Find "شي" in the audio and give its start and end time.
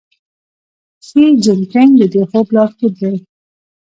1.07-1.23